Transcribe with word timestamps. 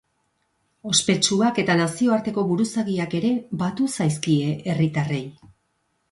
Ospetsuak 0.91 1.59
eta 1.63 1.73
nazioarteko 1.81 2.45
buruzagiak 2.51 3.13
ere 3.19 3.29
batu 3.63 3.89
zaizkie 3.97 4.49
herritarrei. 4.73 5.21